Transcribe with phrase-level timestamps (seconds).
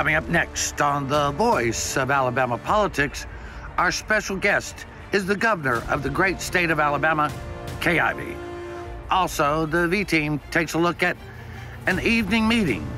[0.00, 3.26] Coming up next on The Voice of Alabama Politics,
[3.76, 7.30] our special guest is the governor of the great state of Alabama,
[7.82, 8.34] Kay Ivey.
[9.10, 11.18] Also, the V team takes a look at
[11.86, 12.90] an evening meeting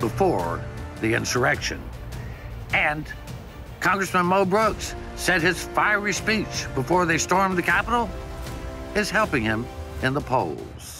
[0.00, 0.64] before
[1.02, 1.78] the insurrection.
[2.72, 3.04] And
[3.80, 8.08] Congressman Mo Brooks said his fiery speech before they stormed the Capitol
[8.94, 9.66] is helping him
[10.02, 10.95] in the polls.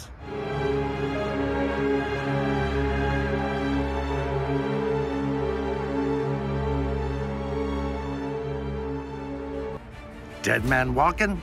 [10.46, 11.42] Dead Man Walking?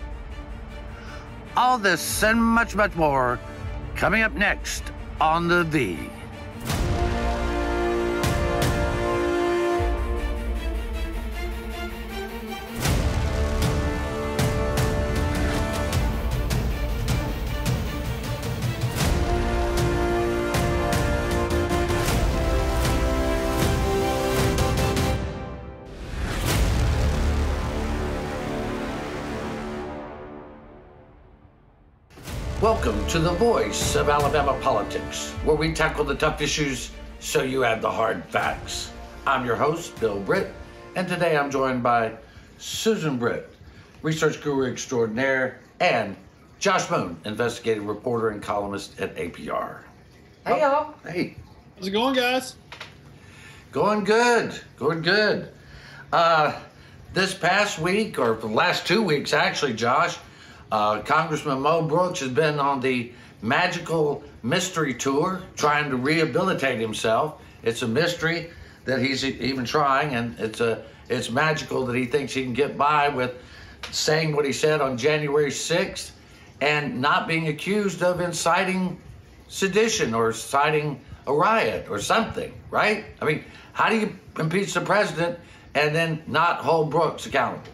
[1.58, 3.38] All this and much, much more
[3.98, 4.82] coming up next
[5.20, 6.10] on The V.
[32.64, 37.60] Welcome to the voice of Alabama politics, where we tackle the tough issues so you
[37.60, 38.90] have the hard facts.
[39.28, 40.50] I'm your host, Bill Britt,
[40.96, 42.14] and today I'm joined by
[42.60, 43.54] Susan Britt,
[44.02, 46.16] research guru extraordinaire, and
[46.60, 49.80] Josh Moon, investigative reporter and columnist at APR.
[50.48, 50.94] Hey, y'all.
[51.06, 51.36] Hey,
[51.76, 52.56] How's it going, guys?
[53.74, 55.50] going good, going good.
[56.14, 56.58] Uh,
[57.14, 60.18] this past week, or the last two weeks actually, Josh,
[60.74, 63.12] uh, Congressman Mo Brooks has been on the
[63.44, 67.40] magical mystery tour trying to rehabilitate himself.
[67.62, 68.50] It's a mystery
[68.86, 72.76] that he's even trying, and it's a it's magical that he thinks he can get
[72.76, 73.36] by with
[73.92, 76.10] saying what he said on January 6th
[76.60, 79.00] and not being accused of inciting
[79.50, 83.06] sedition or inciting a riot or something, right?
[83.22, 85.38] I mean, how do you impeach the president
[85.76, 87.73] and then not hold Brooks accountable?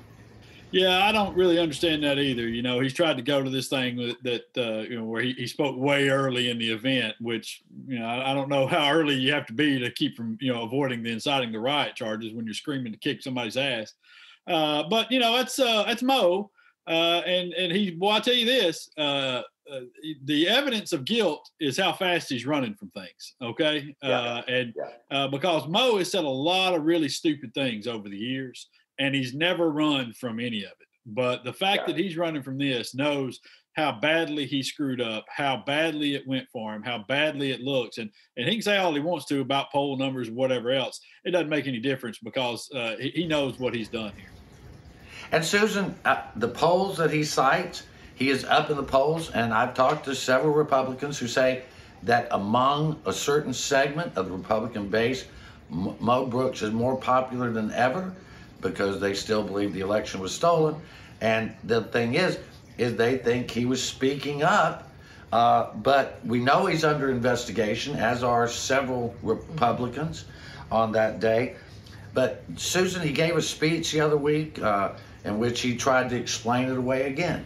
[0.72, 2.48] Yeah, I don't really understand that either.
[2.48, 5.22] You know, he's tried to go to this thing that, that uh, you know, where
[5.22, 8.68] he, he spoke way early in the event, which, you know, I, I don't know
[8.68, 11.60] how early you have to be to keep from, you know, avoiding the inciting the
[11.60, 13.94] riot charges when you're screaming to kick somebody's ass.
[14.46, 16.52] Uh, but, you know, that's, uh, that's Mo.
[16.88, 19.42] Uh, and, and he, well, I'll tell you this, uh,
[19.72, 19.82] uh,
[20.26, 23.36] the evidence of guilt is how fast he's running from things.
[23.42, 23.96] Okay.
[24.02, 24.76] Uh, and
[25.12, 28.68] uh, because Mo has said a lot of really stupid things over the years,
[29.00, 30.88] and he's never run from any of it.
[31.06, 33.40] But the fact that he's running from this knows
[33.74, 37.98] how badly he screwed up, how badly it went for him, how badly it looks,
[37.98, 41.00] and and he can say all he wants to about poll numbers and whatever else.
[41.24, 44.30] It doesn't make any difference because uh, he, he knows what he's done here.
[45.32, 47.84] And Susan, uh, the polls that he cites,
[48.16, 51.64] he is up in the polls, and I've talked to several Republicans who say
[52.04, 55.26] that among a certain segment of the Republican base,
[55.72, 58.14] M- Mo Brooks is more popular than ever
[58.62, 60.76] because they still believe the election was stolen.
[61.22, 62.40] And the thing is,
[62.78, 64.86] is they think he was speaking up.
[65.32, 70.26] Uh, but we know he's under investigation, as are several Republicans
[70.72, 71.56] on that day.
[72.14, 74.94] But Susan, he gave a speech the other week uh,
[75.24, 77.46] in which he tried to explain it away again.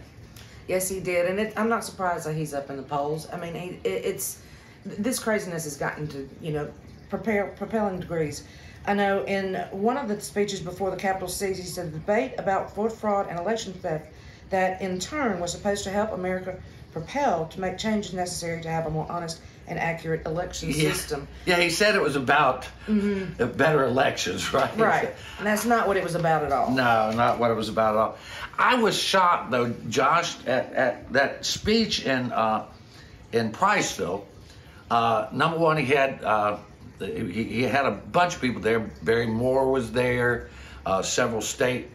[0.66, 3.28] Yes, he did, and it, I'm not surprised that he's up in the polls.
[3.30, 4.40] I mean, he, it, it's
[4.86, 6.72] this craziness has gotten to you know
[7.10, 8.44] prepare, propelling degrees.
[8.86, 12.34] I know in one of the speeches before the Capitol seized, he said the debate
[12.38, 14.08] about vote fraud and election theft
[14.50, 16.58] that in turn was supposed to help America
[16.92, 21.26] propel to make changes necessary to have a more honest and accurate election system.
[21.46, 24.76] Yeah, he said it was about uh, better elections, right?
[24.76, 26.70] Right, and that's not what it was about at all.
[26.70, 28.18] No, not what it was about at all.
[28.58, 32.66] I was shocked though, Josh, at, at that speech in uh,
[33.32, 34.24] in Priceville.
[34.90, 36.58] Uh, number one, he had uh,
[36.98, 38.80] he, he had a bunch of people there.
[39.02, 40.48] Barry Moore was there.
[40.86, 41.88] Uh, several state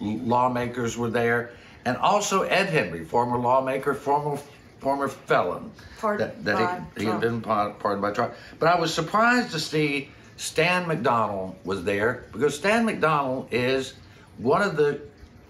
[0.00, 1.50] lawmakers were there,
[1.84, 4.38] and also Ed Henry, former lawmaker, former
[4.80, 5.70] former felon.
[6.18, 8.34] That, by he, he had been par- pardoned by Trump.
[8.58, 13.94] But I was surprised to see Stan McDonald was there because Stan McDonald is
[14.38, 15.00] one of the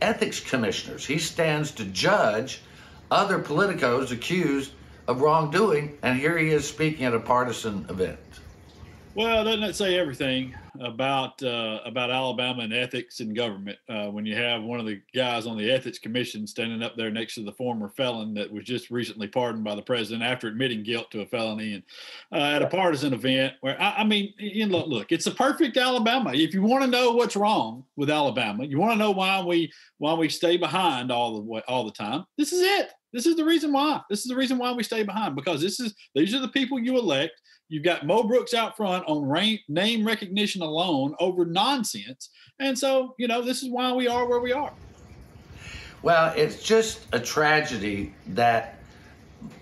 [0.02, 1.06] ethics commissioners.
[1.06, 2.60] He stands to judge
[3.10, 4.72] other politicos accused
[5.08, 8.18] of wrongdoing, and here he is speaking at a partisan event.
[9.14, 14.24] Well, doesn't that say everything about uh, about Alabama and ethics and government uh, when
[14.24, 17.44] you have one of the guys on the ethics commission standing up there next to
[17.44, 21.20] the former felon that was just recently pardoned by the president after admitting guilt to
[21.20, 21.82] a felony and
[22.32, 25.76] uh, at a partisan event where I, I mean, you know, look, it's a perfect
[25.76, 26.32] Alabama.
[26.32, 29.70] If you want to know what's wrong with Alabama, you want to know why we
[29.98, 32.24] why we stay behind all the way, all the time.
[32.38, 32.94] This is it.
[33.12, 34.00] This is the reason why.
[34.08, 36.78] This is the reason why we stay behind because this is these are the people
[36.78, 37.32] you elect.
[37.68, 43.14] You've got Mo Brooks out front on rain, name recognition alone over nonsense, and so
[43.18, 44.72] you know this is why we are where we are.
[46.02, 48.78] Well, it's just a tragedy that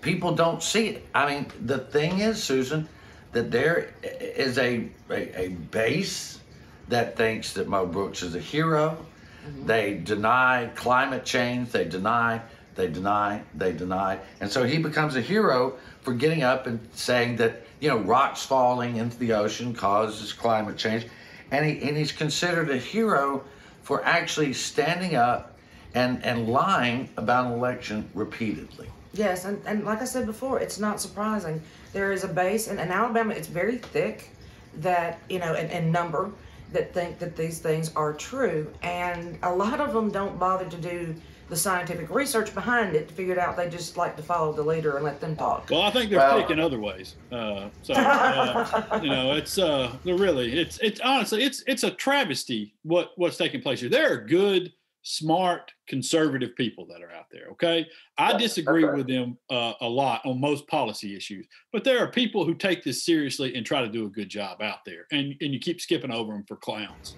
[0.01, 1.07] people don't see it.
[1.13, 2.87] I mean, the thing is, Susan,
[3.31, 6.39] that there is a a, a base
[6.87, 8.97] that thinks that Mo Brooks is a hero.
[9.45, 9.65] Mm-hmm.
[9.65, 11.71] They deny climate change.
[11.71, 12.41] They deny.
[12.75, 13.41] They deny.
[13.55, 14.19] They deny.
[14.39, 18.45] And so he becomes a hero for getting up and saying that you know rocks
[18.45, 21.05] falling into the ocean causes climate change,
[21.51, 23.43] and he and he's considered a hero
[23.83, 25.57] for actually standing up
[25.93, 28.89] and and lying about an election repeatedly.
[29.13, 31.61] Yes, and, and like I said before, it's not surprising.
[31.91, 34.29] There is a base in, in Alabama, it's very thick
[34.77, 36.31] that, you know, in, in number
[36.71, 38.71] that think that these things are true.
[38.81, 41.13] And a lot of them don't bother to do
[41.51, 43.57] the scientific research behind it to figure it out.
[43.57, 45.69] They just like to follow the leader and let them talk.
[45.69, 47.15] Well, I think they're well, picking other ways.
[47.29, 51.91] Uh, so uh, you know, it's uh, they're really it's it's honestly it's it's a
[51.91, 53.89] travesty what what's taking place here.
[53.89, 54.71] There are good
[55.03, 57.87] smart conservative people that are out there okay
[58.19, 62.45] i disagree with them uh, a lot on most policy issues but there are people
[62.45, 65.55] who take this seriously and try to do a good job out there and, and
[65.55, 67.15] you keep skipping over them for clowns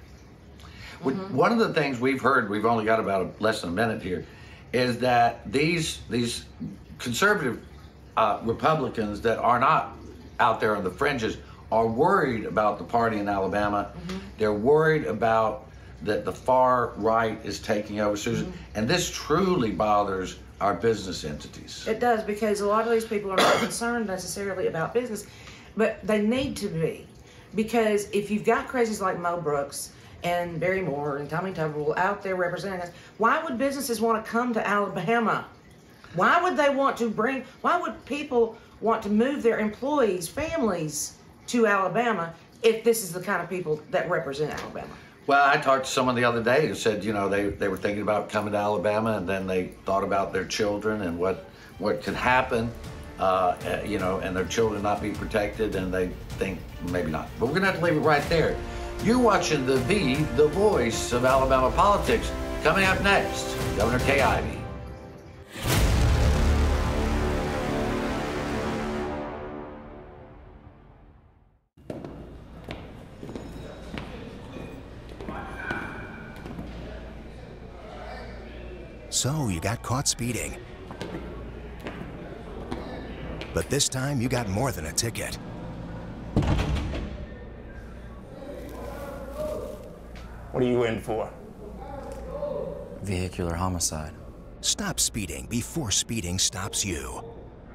[1.04, 1.36] mm-hmm.
[1.36, 4.02] one of the things we've heard we've only got about a, less than a minute
[4.02, 4.26] here
[4.72, 6.46] is that these these
[7.00, 7.60] conservative
[8.18, 9.96] uh, republicans that are not
[10.40, 11.38] out there on the fringes
[11.72, 14.18] are worried about the party in alabama mm-hmm.
[14.38, 15.68] they're worried about
[16.04, 18.48] that the far right is taking over, Susan.
[18.48, 18.58] Mm-hmm.
[18.76, 21.86] And this truly bothers our business entities.
[21.88, 25.26] It does because a lot of these people are not concerned necessarily about business,
[25.76, 27.08] but they need to be.
[27.56, 32.24] Because if you've got crazies like Mo Brooks and Barry Moore and Tommy Tuberville out
[32.24, 35.46] there representing us, why would businesses want to come to Alabama?
[36.16, 41.16] Why would they want to bring, why would people want to move their employees, families
[41.48, 44.94] to Alabama if this is the kind of people that represent Alabama?
[45.26, 47.78] Well, I talked to someone the other day who said, you know, they, they were
[47.78, 51.46] thinking about coming to Alabama and then they thought about their children and what
[51.80, 52.70] what could happen,
[53.20, 56.60] uh, eh, you know, and their children not be protected and they think
[56.90, 57.28] maybe not.
[57.40, 58.56] But we're going to have to leave it right there.
[59.04, 62.32] You're watching the V, the voice of Alabama politics.
[62.64, 64.60] Coming up next, Governor Kay Ivey.
[79.10, 80.58] So you got caught speeding.
[83.54, 85.38] But this time you got more than a ticket.
[90.54, 91.34] What are you in for?
[93.02, 94.14] Vehicular homicide.
[94.62, 97.24] Stop speeding before speeding stops you.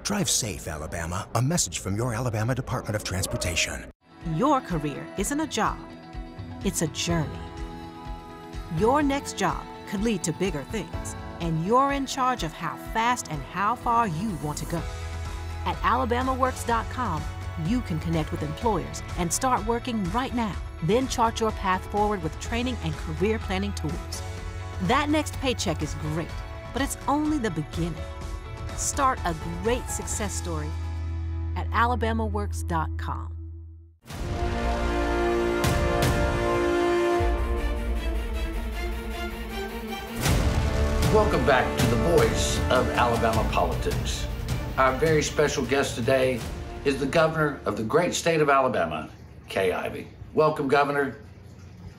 [0.04, 1.26] Drive safe, Alabama.
[1.34, 3.86] A message from your Alabama Department of Transportation.
[4.36, 5.76] Your career isn't a job,
[6.64, 7.40] it's a journey.
[8.76, 13.26] Your next job could lead to bigger things and you're in charge of how fast
[13.32, 14.80] and how far you want to go.
[15.66, 17.22] At alabamaworks.com,
[17.66, 20.54] you can connect with employers and start working right now.
[20.84, 24.22] Then chart your path forward with training and career planning tools.
[24.82, 26.28] That next paycheck is great,
[26.72, 27.94] but it's only the beginning.
[28.76, 30.68] Start a great success story
[31.56, 33.34] at alabamaworks.com.
[41.14, 44.26] Welcome back to the voice of Alabama politics.
[44.76, 46.38] Our very special guest today
[46.84, 49.10] is the governor of the great state of Alabama,
[49.48, 50.08] Kay Ivey.
[50.34, 51.16] Welcome, Governor.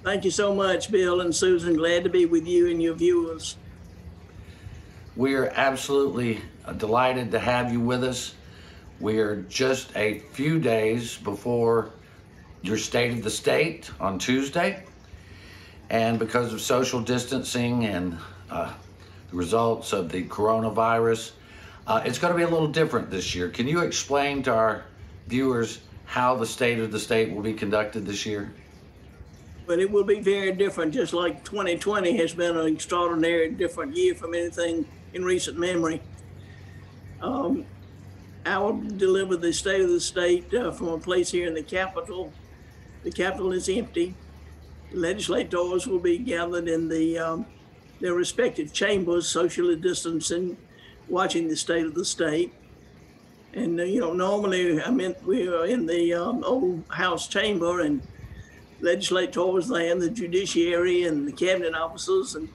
[0.04, 1.76] Thank you so much, Bill and Susan.
[1.76, 3.58] Glad to be with you and your viewers.
[5.16, 6.42] We are absolutely
[6.78, 8.34] delighted to have you with us.
[9.00, 11.92] We are just a few days before
[12.62, 14.84] your State of the State on Tuesday.
[15.90, 18.18] And because of social distancing and
[18.50, 18.72] uh,
[19.32, 21.32] the results of the coronavirus.
[21.90, 23.50] Uh, it's going to be a little different this year.
[23.50, 24.84] Can you explain to our
[25.26, 28.54] viewers how the State of the State will be conducted this year?
[29.66, 34.14] But it will be very different, just like 2020 has been an extraordinary different year
[34.14, 36.00] from anything in recent memory.
[37.24, 37.66] Um,
[38.46, 41.64] I will deliver the State of the State uh, from a place here in the
[41.64, 42.32] Capitol.
[43.04, 44.14] The Capitol is empty.
[44.92, 47.48] Legislators will be gathered in the um,
[48.00, 50.56] their respective chambers, socially distancing,
[51.10, 52.54] watching the state of the state.
[53.54, 57.82] And, uh, you know, normally I mean, we are in the um, old House chamber
[57.82, 58.02] and
[58.82, 62.48] legislators there and the judiciary and the cabinet officers and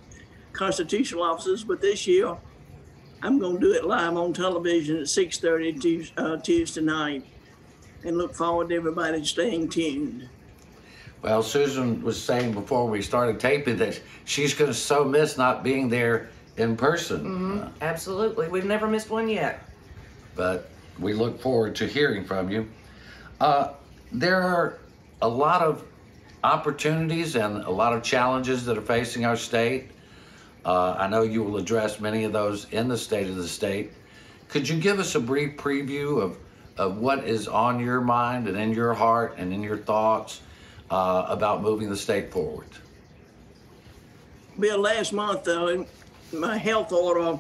[0.53, 1.65] constitutional officers.
[1.65, 2.37] But this year,
[3.23, 7.25] I'm going to do it live on television at 6:30 Tues- uh, Tuesday night,
[8.05, 10.29] and look forward to everybody staying tuned.
[11.23, 15.65] Well, Susan was saying before we started taping that she's going to so miss not
[15.65, 17.61] being there in person.
[17.63, 18.49] Uh, Absolutely.
[18.49, 19.61] We've never missed one yet.
[20.35, 22.69] but we look forward to hearing from you.
[23.41, 23.73] Uh,
[24.13, 24.79] there are
[25.23, 25.85] a lot of
[26.45, 29.91] opportunities and a lot of challenges that are facing our state.
[30.65, 33.91] Uh, I know you will address many of those in the State of the State.
[34.49, 36.39] Could you give us a brief preview of,
[36.77, 40.41] of what is on your mind and in your heart and in your thoughts
[40.91, 42.69] uh, about moving the state forward?
[44.59, 45.87] Bill, last month, in
[46.39, 47.39] my health order,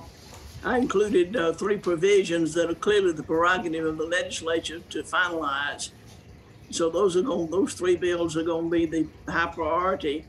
[0.64, 5.90] I included uh, three provisions that are clearly the prerogative of the legislature to finalize.
[6.70, 10.24] So those are going, those three bills are going to be the high priority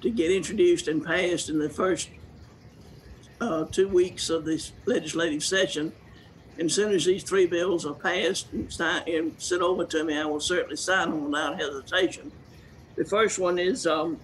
[0.00, 2.10] to get introduced and passed in the first
[3.40, 5.92] uh, two weeks of this legislative session.
[6.58, 10.04] And as soon as these three bills are passed and, sign, and sent over to
[10.04, 12.32] me, I will certainly sign them without hesitation.
[12.96, 14.18] The first one is um,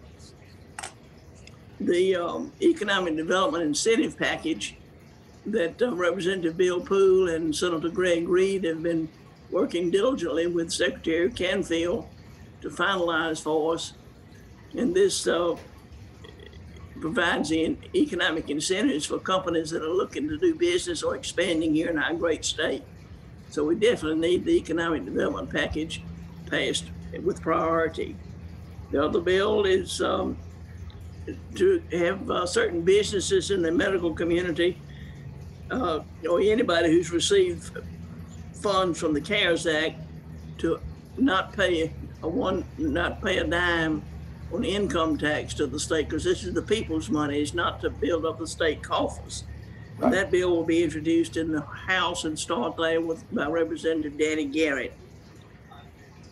[1.80, 4.76] the um, economic development incentive package
[5.44, 9.08] that uh, Representative Bill Poole and Senator Greg Reed have been
[9.50, 12.08] working diligently with Secretary Canfield
[12.62, 13.92] to finalize for us.
[14.76, 15.56] And this uh,
[17.00, 21.98] provides economic incentives for companies that are looking to do business or expanding here in
[21.98, 22.82] our great state.
[23.50, 26.02] So we definitely need the economic development package
[26.50, 26.86] passed
[27.22, 28.16] with priority.
[28.90, 30.36] The other bill is um,
[31.54, 34.78] to have uh, certain businesses in the medical community
[35.70, 37.70] uh, or anybody who's received
[38.54, 40.00] funds from the CARES Act
[40.58, 40.80] to
[41.16, 41.92] not pay
[42.22, 44.02] a one, not pay a dime
[44.52, 47.40] on income tax to the state because this is the people's money.
[47.40, 49.44] It's not to build up the state coffers.
[49.98, 50.12] Right.
[50.12, 54.44] That bill will be introduced in the House and start there with by Representative Danny
[54.44, 54.92] Garrett.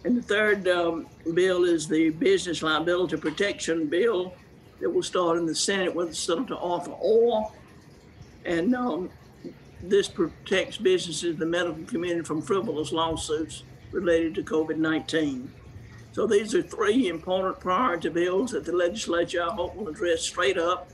[0.04, 4.34] And the third um, bill is the business liability protection bill
[4.85, 7.50] that will start in the Senate with Senator Arthur Orr.
[8.45, 9.09] And um,
[9.83, 13.62] this protects businesses in the medical community from frivolous lawsuits
[13.93, 15.50] related to COVID 19.
[16.12, 20.59] So these are three important priority bills that the legislature, I hope, will address straight
[20.59, 20.91] up,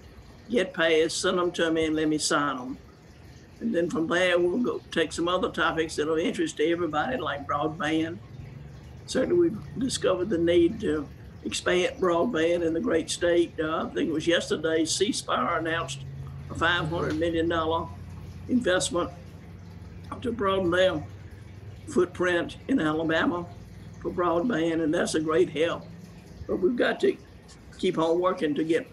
[0.48, 2.78] get passed, send them to me, and let me sign them.
[3.58, 6.70] And then from there, we'll go take some other topics that are of interest to
[6.70, 8.18] everybody, like broadband.
[9.06, 11.08] Certainly, we've discovered the need to
[11.44, 13.54] expand broadband in the great state.
[13.58, 16.00] Uh, I think it was yesterday, C Spire announced
[16.50, 17.50] a $500 million
[18.48, 19.10] investment
[20.20, 21.02] to broaden their
[21.88, 23.46] footprint in Alabama
[24.00, 25.84] for broadband, and that's a great help.
[26.46, 27.16] But we've got to
[27.78, 28.86] keep on working to get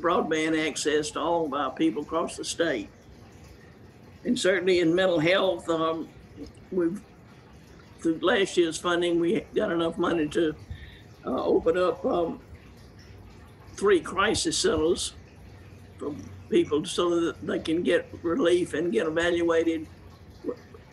[0.00, 2.88] broadband access to all of our people across the state.
[4.24, 6.08] And certainly in mental health, um,
[6.70, 7.00] we've
[8.00, 10.54] through last year's funding, we got enough money to
[11.26, 12.40] uh, open up um,
[13.76, 15.14] three crisis centers
[15.98, 16.14] for
[16.48, 19.86] people so that they can get relief and get evaluated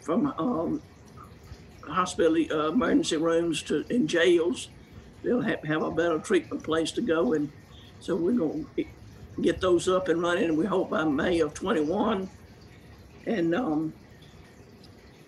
[0.01, 0.81] from um,
[1.81, 4.69] hospital uh, emergency rooms to in jails.
[5.24, 7.51] They'll have, have a better treatment place to go, and
[8.00, 8.86] so we're going to
[9.41, 10.46] get those up and running.
[10.46, 12.29] And we hope by May of 21,
[13.25, 13.93] and um,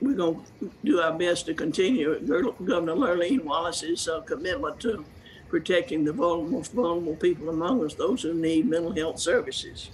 [0.02, 5.04] we're going to do our best to continue Governor Lurleen Wallace's uh, commitment to
[5.50, 9.90] protecting the most vulnerable people among us, those who need mental health services.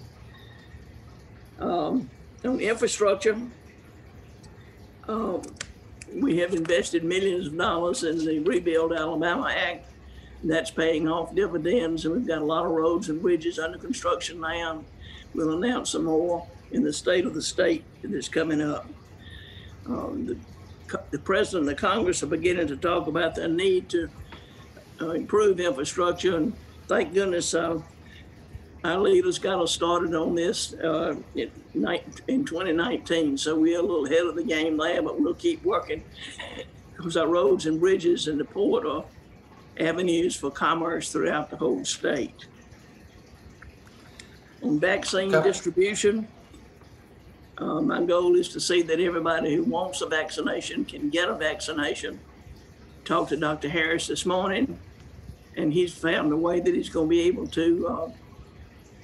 [1.60, 2.10] Um,
[2.44, 3.38] on infrastructure,
[5.08, 5.42] um,
[6.14, 9.92] we have invested millions of dollars in the Rebuild Alabama Act.
[10.44, 14.42] That's paying off dividends, and we've got a lot of roads and bridges under construction
[14.42, 14.84] now.
[15.34, 18.88] We'll announce some more in the state of the state that's coming up.
[19.88, 20.40] Um, the,
[21.12, 24.10] the president and the Congress are beginning to talk about the need to
[25.02, 26.54] uh, improve infrastructure, and
[26.88, 27.80] thank goodness uh,
[28.84, 31.52] our leaders got us started on this uh, in,
[32.28, 33.38] in 2019.
[33.38, 36.04] So we're a little ahead of the game there, but we'll keep working
[36.96, 39.06] because our roads and bridges and the port are
[39.80, 42.48] avenues for commerce throughout the whole state.
[44.62, 45.48] On vaccine Okay.
[45.48, 46.28] distribution,
[47.58, 51.36] uh, my goal is to see that everybody who wants a vaccination can get a
[51.36, 52.20] vaccination.
[53.06, 53.70] Talked to Dr.
[53.70, 54.78] Harris this morning,
[55.56, 58.12] and he's found a way that he's going to be able to uh,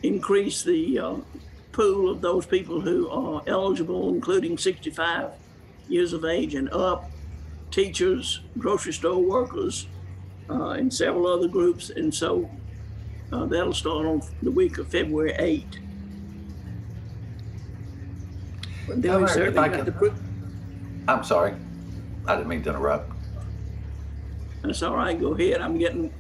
[0.04, 1.16] increase the uh,
[1.72, 5.30] pool of those people who are eligible, including 65
[5.88, 7.10] years of age and up,
[7.70, 9.88] teachers, grocery store workers,
[10.50, 11.90] uh, and several other groups.
[11.90, 12.50] And so
[13.32, 15.80] uh, that'll start on the week of February 8.
[18.92, 20.12] Then Governor, if certainly I got could- the, pri-
[21.08, 21.54] I'm sorry.
[22.28, 23.12] I didn't mean to interrupt.
[24.62, 25.60] that's all right, go ahead.
[25.62, 26.14] I'm getting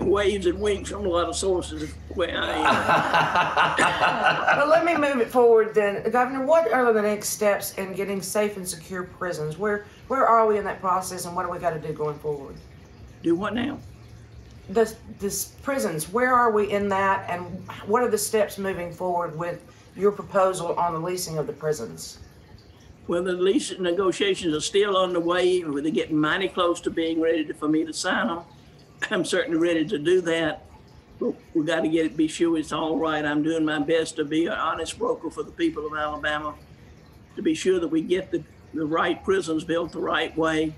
[0.00, 4.58] waves and winks from a lot of sources where I am.
[4.58, 6.08] Well, let me move it forward then.
[6.10, 9.56] Governor, what are the next steps in getting safe and secure prisons?
[9.58, 12.18] Where where are we in that process and what do we got to do going
[12.18, 12.56] forward?
[13.22, 13.78] Do what now?
[14.68, 17.42] This, this prisons, where are we in that and
[17.86, 19.60] what are the steps moving forward with
[19.96, 22.18] your proposal on the leasing of the prisons?
[23.06, 25.62] Well, the lease negotiations are still underway.
[25.62, 28.40] They're getting mighty close to being ready for me to sign them.
[29.10, 30.64] I'm certainly ready to do that.
[31.20, 33.24] But we got to get it, be sure it's all right.
[33.24, 36.54] I'm doing my best to be an honest broker for the people of Alabama,
[37.36, 40.74] to be sure that we get the, the right prisons built the right way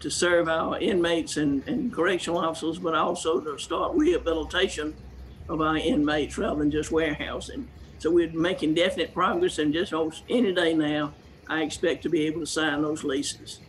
[0.00, 4.94] to serve our inmates and, and correctional officers, but also to start rehabilitation
[5.48, 7.68] of our inmates rather than just warehousing.
[8.00, 11.12] So we're making definite progress, and just almost any day now,
[11.46, 13.60] I expect to be able to sign those leases.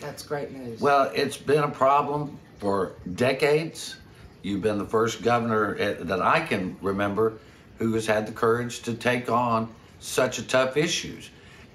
[0.00, 0.80] That's great news.
[0.80, 3.96] Well, it's been a problem for decades.
[4.42, 7.34] You've been the first governor eh, that I can remember
[7.78, 9.68] who has had the courage to take on
[10.00, 11.28] such a tough issues.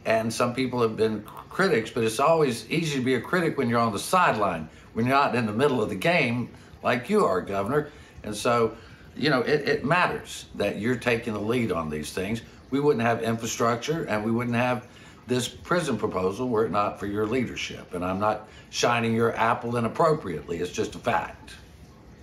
[0.05, 3.69] And some people have been critics, but it's always easy to be a critic when
[3.69, 6.49] you're on the sideline, when you're not in the middle of the game
[6.81, 7.89] like you are, Governor.
[8.23, 8.75] And so,
[9.15, 12.41] you know, it, it matters that you're taking the lead on these things.
[12.71, 14.87] We wouldn't have infrastructure and we wouldn't have
[15.27, 17.93] this prison proposal were it not for your leadership.
[17.93, 21.55] And I'm not shining your apple inappropriately, it's just a fact.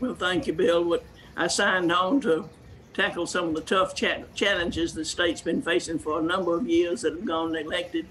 [0.00, 0.84] Well, thank you, Bill.
[0.84, 1.04] What
[1.36, 2.48] I signed on to
[2.92, 6.66] tackle some of the tough cha- challenges the state's been facing for a number of
[6.66, 8.06] years that have gone neglected.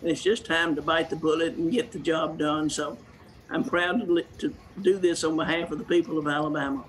[0.00, 2.70] And it's just time to bite the bullet and get the job done.
[2.70, 2.96] So
[3.50, 6.84] I'm proud to, to do this on behalf of the people of Alabama.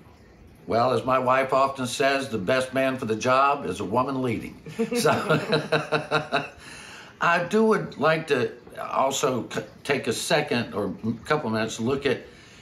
[0.70, 4.22] Well, as my wife often says, the best man for the job is a woman
[4.22, 4.54] leading.
[4.94, 5.10] So
[7.20, 11.82] I do would like to also c- take a second or a couple minutes to
[11.82, 12.20] look at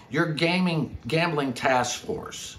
[0.09, 2.57] your gaming gambling task force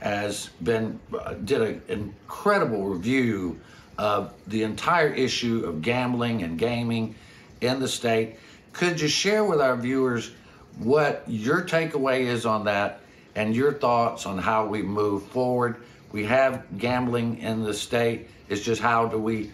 [0.00, 3.58] has been uh, did an incredible review
[3.96, 7.14] of the entire issue of gambling and gaming
[7.62, 8.36] in the state.
[8.74, 10.32] Could you share with our viewers
[10.76, 12.99] what your takeaway is on that
[13.34, 15.76] and your thoughts on how we move forward?
[16.12, 18.28] We have gambling in the state.
[18.48, 19.52] It's just how do we,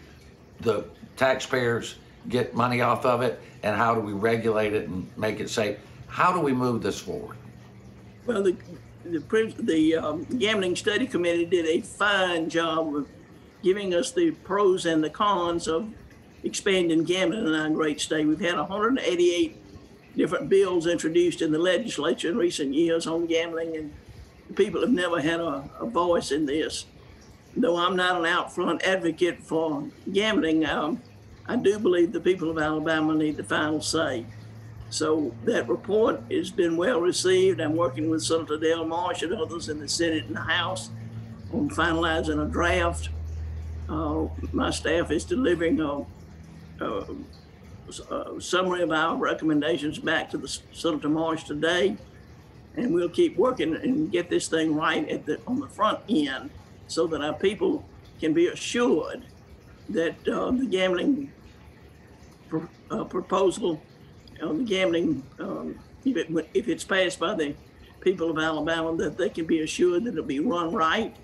[0.61, 0.85] the
[1.17, 1.97] taxpayers,
[2.29, 5.79] get money off of it and how do we regulate it and make it safe?
[6.07, 7.37] How do we move this forward?
[8.27, 8.57] Well, the
[9.05, 13.09] the, the um, gambling study committee did a fine job of
[13.63, 15.89] giving us the pros and the cons of
[16.43, 18.27] expanding gambling in our great state.
[18.27, 19.66] We've had 188
[20.17, 23.93] different bills introduced in the legislature in recent years on gambling, and
[24.57, 26.87] people have never had a, a voice in this.
[27.57, 31.01] Though I'm not an out front advocate for gambling, um,
[31.47, 34.27] I do believe the people of Alabama need the final say.
[34.91, 37.61] So that report has been well received.
[37.61, 40.91] I'm working with Senator Del Marsh and others in the Senate and the House
[41.53, 43.09] on finalizing a draft.
[43.89, 46.05] Uh, my staff is delivering a,
[46.85, 47.05] a,
[48.11, 51.97] a summary of our recommendations back to the Senator Marsh today,
[52.77, 56.51] and we'll keep working and get this thing right at the on the front end,
[56.89, 57.85] so that our people
[58.21, 59.23] can be assured
[59.89, 61.31] that uh, the gambling
[62.49, 63.81] pr- uh, proposal
[64.43, 67.55] on the gambling, um, if, it, if it's passed by the
[68.01, 71.17] people of Alabama, that they can be assured that it'll be run right,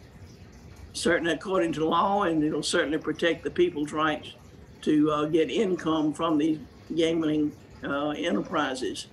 [0.92, 4.34] certainly according to law, and it'll certainly protect the people's rights
[4.82, 6.58] to uh, get income from these
[6.94, 7.52] gambling
[7.84, 9.06] uh, enterprises.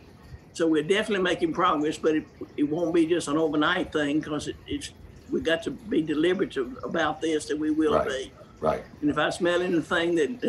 [0.54, 2.26] So we're definitely making progress, but it,
[2.58, 4.92] it won't be just an overnight thing because it, it's
[5.32, 8.08] we got to be deliberative about this, that we will Right.
[8.08, 8.32] be.
[8.60, 8.84] Right.
[9.02, 10.44] And if I smell anything that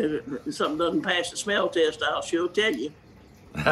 [0.47, 2.91] uh, something doesn't pass the smell test, I'll sure tell you.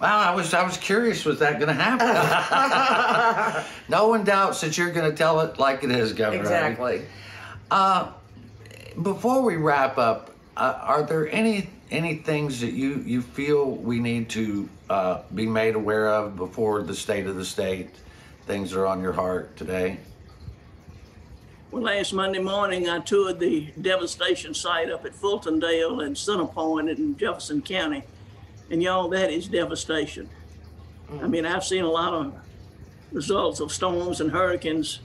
[0.00, 2.06] Well, I was I was curious, was that going to happen?
[3.88, 6.40] no one doubts that you're going to tell it like it is, Governor.
[6.40, 7.02] exactly.
[7.68, 8.12] Uh,
[9.02, 13.98] before we wrap up, uh, are there any any things that you you feel we
[13.98, 17.90] need to uh, be made aware of before the state of the state?
[18.46, 19.98] Things that are on your heart today.
[21.70, 26.88] Well, last Monday morning, I toured the devastation site up at Fultondale and Center Point
[26.88, 28.04] in Jefferson County.
[28.70, 30.30] And y'all, that is devastation.
[31.22, 32.34] I mean, I've seen a lot of
[33.12, 35.00] results of storms and hurricanes,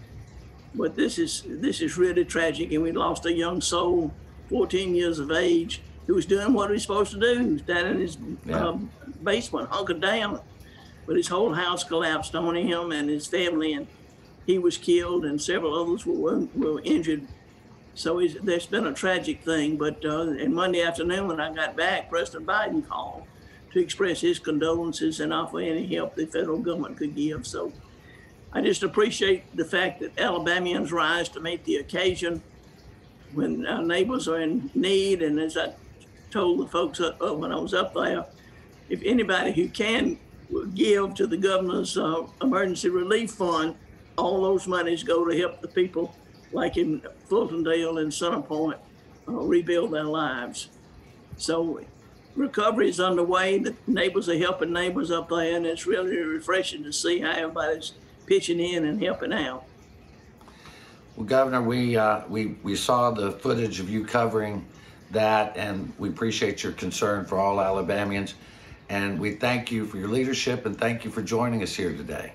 [0.75, 2.71] but this is this is really tragic.
[2.71, 4.11] And we lost a young soul,
[4.49, 7.39] 14 years of age, who was doing what he was supposed to do.
[7.39, 8.67] He was down in his Yeah.
[8.67, 8.89] um,
[9.23, 10.41] basement, hunkered down,
[11.05, 13.87] but his whole house collapsed on him and his family, and
[14.45, 17.27] he was killed, and several others were were injured
[17.95, 19.77] So there's been a tragic thing.
[19.77, 23.23] But uh, and Monday afternoon when I got back, President Biden called
[23.71, 27.45] to express his condolences and offer any help the federal government could give.
[27.45, 27.71] So
[28.55, 32.41] I just appreciate the fact that Alabamians rise to meet the occasion
[33.33, 35.23] when our neighbors are in need.
[35.23, 35.73] And as I
[36.29, 38.25] told the folks uh, when I was up there,
[38.89, 40.19] if anybody who can
[40.75, 43.75] give to the governor's uh, emergency relief fund,
[44.17, 46.15] all those monies go to help the people
[46.51, 48.77] like in Fultondale and Center Point
[49.27, 50.69] uh, rebuild their lives.
[51.37, 51.81] So
[52.35, 53.57] recovery is underway.
[53.57, 57.93] The neighbors are helping neighbors up there, and it's really refreshing to see how everybody's
[58.25, 59.65] pitching in and helping out.
[61.15, 64.65] Well, Governor, we uh, we we saw the footage of you covering
[65.11, 68.33] that, and we appreciate your concern for all Alabamians,
[68.89, 72.33] and we thank you for your leadership and thank you for joining us here today.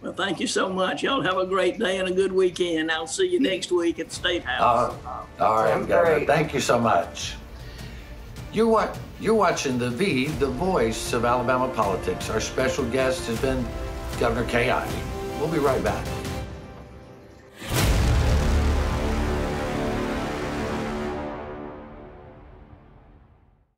[0.00, 1.02] Well, thank you so much.
[1.02, 2.90] Y'all have a great day and a good weekend.
[2.90, 4.92] I'll see you next week at the State House.
[4.92, 6.16] Uh, all right, Sounds Governor.
[6.16, 6.26] great.
[6.26, 7.36] Thank you so much.
[8.52, 12.30] You're what you're watching the V, the voice of Alabama politics.
[12.30, 13.66] Our special guest has been
[14.20, 15.13] Governor Kay Ivey.
[15.38, 16.06] We'll be right back.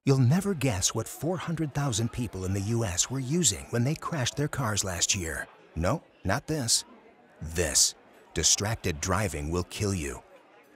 [0.07, 3.11] You'll never guess what 400,000 people in the U.S.
[3.11, 5.49] were using when they crashed their cars last year.
[5.75, 6.85] No, not this.
[7.43, 7.97] This.
[8.33, 10.23] Distracted driving will kill you.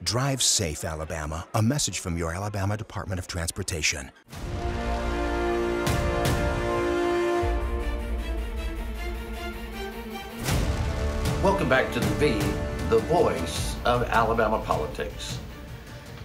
[0.03, 1.47] Drive safe, Alabama.
[1.55, 4.11] A message from your Alabama Department of Transportation.
[11.43, 12.33] Welcome back to the V,
[12.91, 15.39] the voice of Alabama politics.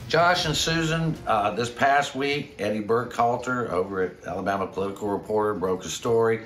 [0.10, 5.86] Josh and Susan, uh, this past week, Eddie Burkhalter over at Alabama Political Reporter broke
[5.86, 6.42] a story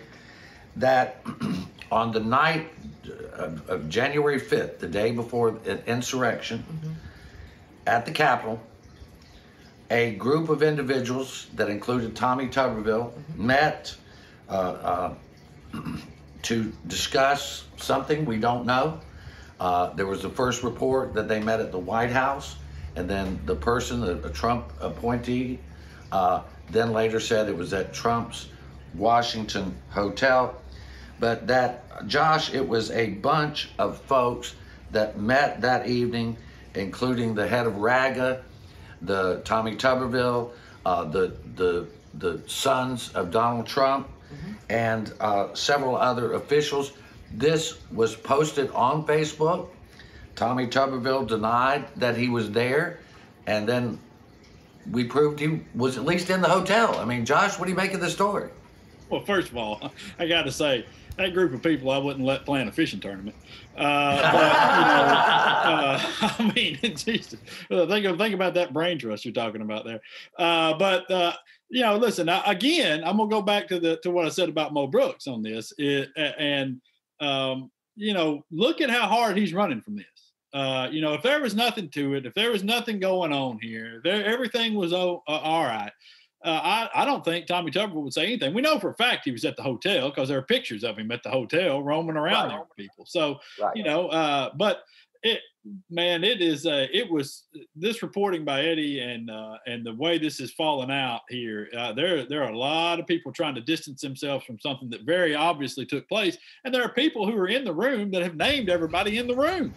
[0.76, 1.26] that
[1.92, 2.68] on the night
[3.34, 6.64] of, of January 5th, the day before the insurrection,
[7.88, 8.62] at the Capitol,
[9.90, 13.96] a group of individuals that included Tommy Tuberville met
[14.48, 15.16] uh,
[15.74, 15.82] uh,
[16.44, 19.00] to discuss something we don't know.
[19.60, 22.56] Uh, there was the first report that they met at the White House,
[22.96, 25.60] and then the person, the, the Trump appointee,
[26.12, 28.48] uh, then later said it was at Trump's
[28.96, 30.56] Washington hotel.
[31.20, 34.56] But that, Josh, it was a bunch of folks
[34.92, 36.38] that met that evening,
[36.74, 38.44] including the head of RAGA,
[39.02, 40.52] the Tommy Tuberville,
[40.86, 44.10] uh, the the the sons of Donald Trump,
[44.70, 46.94] and uh, several other officials.
[47.34, 49.70] This was posted on Facebook.
[50.36, 53.00] Tommy Tuberville denied that he was there,
[53.46, 54.00] and then
[54.92, 56.98] we proved he was at least in the hotel.
[56.98, 58.50] I mean, Josh, what do you make of the story?
[59.10, 60.86] Well, first of all, I got to say
[61.18, 63.36] that group of people I wouldn't let play in a fishing tournament.
[63.78, 64.34] Uh, but
[64.78, 65.12] you know,
[65.76, 66.00] uh,
[66.40, 70.00] I mean, uh, think think about that brain trust you're talking about there.
[70.38, 71.34] Uh, but uh,
[71.70, 73.04] you know, listen I, again.
[73.04, 75.74] I'm gonna go back to the to what I said about Mo Brooks on this,
[75.78, 76.82] it, and
[77.20, 80.06] um, you know, look at how hard he's running from this.
[80.54, 83.60] Uh, you know, if there was nothing to it, if there was nothing going on
[83.62, 85.92] here, there everything was oh, uh, all right.
[86.44, 88.54] Uh, I, I don't think Tommy Tuberville would say anything.
[88.54, 90.98] We know for a fact he was at the hotel because there are pictures of
[90.98, 92.50] him at the hotel roaming around Right.
[92.50, 93.06] there with people.
[93.06, 93.76] So, Right.
[93.76, 94.84] you know, uh, but
[95.22, 95.42] it,
[95.90, 97.44] man, it is, uh, it was
[97.76, 101.70] this reporting by Eddie and, uh, and the way this is falling out here.
[101.78, 105.04] Uh, there, there are a lot of people trying to distance themselves from something that
[105.04, 106.38] very obviously took place.
[106.64, 109.36] And there are people who are in the room that have named everybody in the
[109.36, 109.74] room.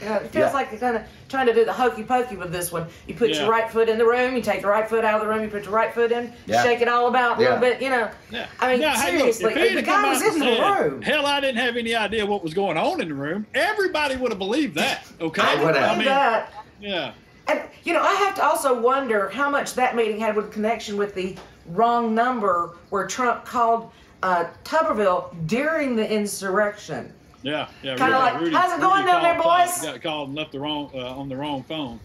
[0.00, 0.52] Yeah, it feels Yeah.
[0.52, 2.86] like you're kind of trying to do the hokey pokey with this one.
[3.06, 3.42] You put Yeah.
[3.42, 5.42] your right foot in the room, you take the right foot out of the room,
[5.42, 6.62] you put your right foot in, Yeah.
[6.62, 7.48] shake it all about a Yeah.
[7.50, 8.08] little bit, you know.
[8.30, 8.46] Yeah.
[8.60, 10.62] I mean, Now, hey, look, seriously, if he the guy was out and in the
[10.90, 11.02] room.
[11.02, 13.46] Hell, I didn't have any idea what was going on in the room.
[13.54, 15.04] Everybody would have believed that.
[15.20, 15.42] Okay.
[15.42, 15.90] I would have.
[15.92, 16.52] I mean, that.
[16.80, 17.10] yeah.
[17.46, 20.96] And you know, I have to also wonder how much that meeting had with connection
[20.96, 21.36] with the
[21.68, 23.90] wrong number where Trump called
[24.22, 27.12] uh, Tuberville during the insurrection.
[27.44, 27.96] Yeah, yeah.
[27.96, 30.90] Kinda like, "How's it going down there, called- boys?" Got called and left the wrong
[30.94, 32.00] uh, on the wrong phone.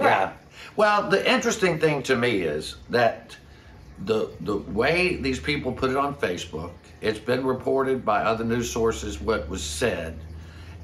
[0.00, 0.32] Yeah.
[0.76, 3.36] Well, the interesting thing to me is that
[4.04, 8.70] the the way these people put it on Facebook, it's been reported by other news
[8.70, 10.16] sources what was said,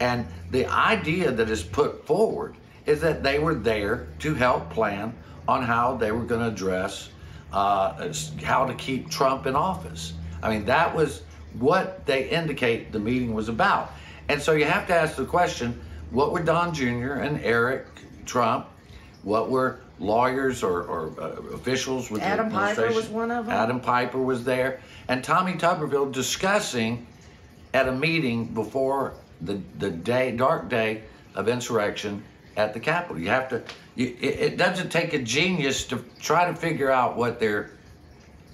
[0.01, 5.15] and the idea that is put forward is that they were there to help plan
[5.47, 7.11] on how they were going to address
[7.53, 10.15] uh, how to keep Trump in office.
[10.43, 11.23] I mean, that was
[11.59, 13.93] what they indicate the meeting was about.
[14.29, 17.15] And so you have to ask the question what were Don Jr.
[17.15, 17.87] and Eric
[18.25, 18.67] Trump,
[19.23, 22.23] what were lawyers or, or uh, officials with.
[22.23, 23.53] Adam the Piper was one of 'em.
[23.53, 27.07] Adam Piper was there, and Tommy Tuberville discussing
[27.73, 31.03] at a meeting before the, the day, dark day
[31.35, 32.23] of insurrection
[32.57, 33.19] at the Capitol.
[33.21, 33.63] You have to.
[33.97, 37.71] You, it, it doesn't take a genius to try to figure out what they're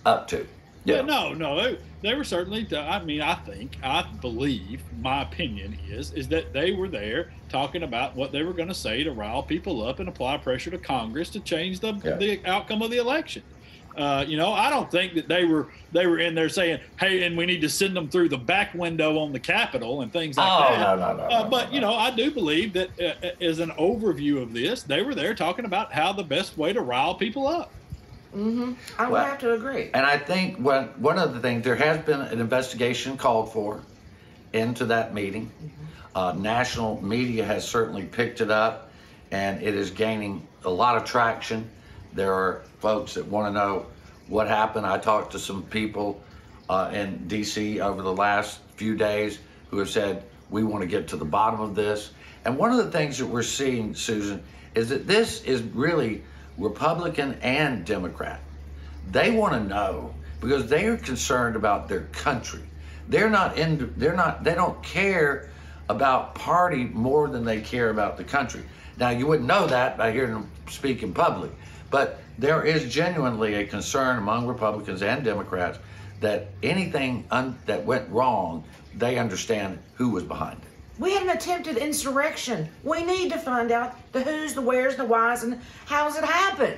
[0.05, 0.47] up to.
[0.85, 2.66] Yeah, no, no, they, they were certainly.
[2.75, 7.83] I mean, I think, I believe, my opinion is, is that they were there talking
[7.83, 10.79] about what they were going to say to rile people up and apply pressure to
[10.79, 12.16] Congress to change the Yeah.
[12.16, 13.43] the outcome of the election.
[13.97, 17.25] Uh, you know, I don't think that they were they were in there saying, "Hey,
[17.25, 20.37] and we need to send them through the back window on the Capitol and things
[20.38, 22.88] like Oh, that." no, no, no, Uh, no, but you know, I do believe that
[23.01, 26.73] uh, as an overview of this, they were there talking about how the best way
[26.73, 27.71] to rile people up.
[28.35, 28.73] Mm-hmm.
[28.99, 29.90] I would Well, have to agree.
[29.93, 33.81] And I think one one of the things there has been an investigation called for
[34.53, 35.51] into that meeting.
[36.14, 38.90] Uh, national media has certainly picked it up,
[39.31, 41.69] and it is gaining a lot of traction.
[42.12, 43.87] There are folks that want to know
[44.29, 44.87] what happened.
[44.87, 46.21] I talked to some people
[46.69, 47.81] uh, in D.C.
[47.81, 49.38] over the last few days
[49.71, 52.11] who have said we want to get to the bottom of this.
[52.45, 54.43] And one of the things that we're seeing, Susan,
[54.75, 56.23] is that this is really
[56.61, 58.40] Republican and Democrat.
[59.11, 62.61] They want to know because they are concerned about their country.
[63.09, 63.92] They're not in.
[63.96, 64.44] They're not.
[64.44, 65.49] They don't care
[65.88, 68.62] about party more than they care about the country.
[68.99, 71.51] Now you wouldn't know that by hearing them speak in public,
[71.90, 75.79] but there is genuinely a concern among Republicans and Democrats
[76.20, 78.62] that anything un- that went wrong,
[78.94, 80.70] they understand who was behind it.
[81.01, 82.69] We had an attempted insurrection.
[82.85, 86.75] We need to find out the who's, the where's, the why's, and how's it happen.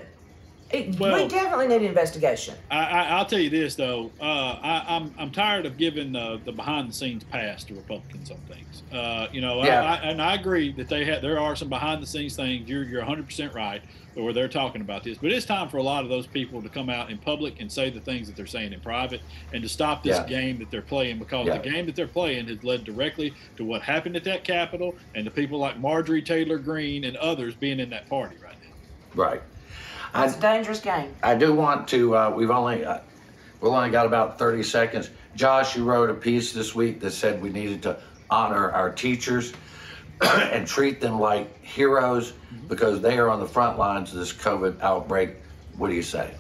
[0.72, 2.54] It, we definitely need an investigation.
[2.70, 6.38] I, I, I'll tell you this though, uh, I, I'm I'm tired of giving uh,
[6.44, 8.82] the behind the scenes pass to Republicans on things.
[8.90, 9.82] Uh, you know, Yeah.
[9.82, 12.68] I, I, and I agree that they have there are some behind the scenes things.
[12.68, 13.82] You're you're 100 percent right
[14.14, 16.68] where they're talking about this, but it's time for a lot of those people to
[16.68, 19.22] come out in public and say the things that they're saying in private,
[19.54, 20.26] and to stop this Yeah.
[20.26, 21.56] game that they're playing because Yeah.
[21.58, 25.24] the game that they're playing has led directly to what happened at that Capitol and
[25.24, 29.22] to people like Marjorie Taylor Greene and others being in that party right now.
[29.22, 29.42] Right.
[30.14, 31.14] I, It's a dangerous game.
[31.22, 32.16] I do want to.
[32.16, 32.98] Uh, we've only uh,
[33.60, 35.10] we've only got about thirty seconds.
[35.34, 37.98] Josh, you wrote a piece this week that said we needed to
[38.28, 39.52] honor our teachers
[40.20, 42.34] and treat them like heroes
[42.68, 45.36] because they are on the front lines of this COVID outbreak.
[45.76, 46.34] What do you say?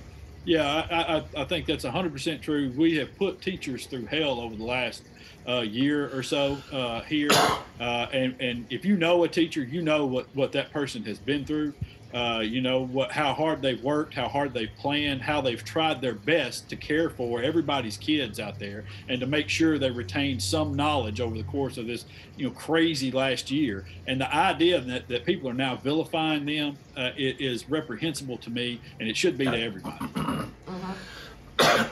[0.44, 2.72] Yeah, I, I, I think that's 100% true.
[2.76, 5.04] We have put teachers through hell over the last
[5.46, 7.30] uh, year or so uh, here.
[7.80, 11.18] Uh, and, and if you know a teacher, you know what, what that person has
[11.18, 11.74] been through.
[12.12, 16.00] Uh, you know what how hard they've worked, how hard they've planned, how they've tried
[16.00, 20.38] their best to care for everybody's kids out there, and to make sure they retain
[20.38, 22.04] some knowledge over the course of this,
[22.36, 23.86] you know, crazy last year.
[24.06, 28.50] And the idea that, that people are now vilifying them uh, i- is reprehensible to
[28.50, 29.96] me, and it should be to everybody.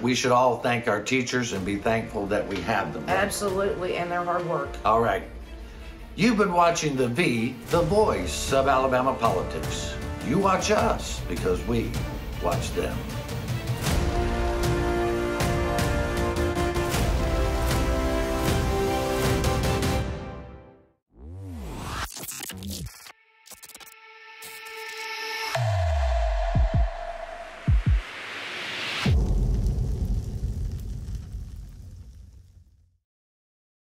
[0.02, 3.04] We should all thank our teachers and be thankful that we have them.
[3.08, 4.68] Absolutely, and their hard work.
[4.84, 5.22] All right.
[6.16, 9.94] You've been watching the V, the voice of Alabama politics.
[10.26, 11.90] You watch us because we
[12.42, 12.96] watch them.